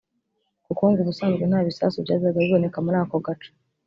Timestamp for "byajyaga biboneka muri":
2.05-2.97